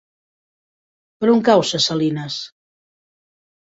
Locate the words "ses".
1.73-1.85